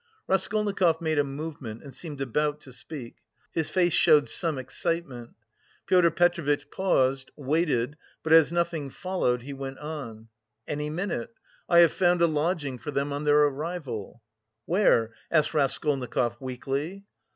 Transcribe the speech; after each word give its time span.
Raskolnikov 0.27 0.99
made 0.99 1.19
a 1.19 1.23
movement 1.23 1.83
and 1.83 1.93
seemed 1.93 2.21
about 2.21 2.59
to 2.61 2.73
speak; 2.73 3.17
his 3.51 3.69
face 3.69 3.93
showed 3.93 4.27
some 4.27 4.57
excitement. 4.57 5.35
Pyotr 5.85 6.09
Petrovitch 6.09 6.71
paused, 6.71 7.29
waited, 7.35 7.97
but 8.23 8.33
as 8.33 8.51
nothing 8.51 8.89
followed, 8.89 9.43
he 9.43 9.53
went 9.53 9.77
on:"... 9.77 10.29
Any 10.67 10.89
minute. 10.89 11.31
I 11.69 11.81
have 11.81 11.93
found 11.93 12.19
a 12.23 12.25
lodging 12.25 12.79
for 12.79 12.89
them 12.89 13.13
on 13.13 13.25
their 13.25 13.43
arrival." 13.43 14.23
"Where?" 14.65 15.13
asked 15.29 15.53
Raskolnikov 15.53 16.35
weakly. 16.39 17.05